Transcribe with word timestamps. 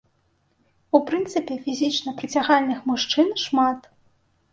У 0.99 1.01
прынцыпе, 1.09 1.57
фізічна 1.65 2.13
прыцягальных 2.21 2.79
мужчын 2.93 3.29
шмат. 3.43 3.79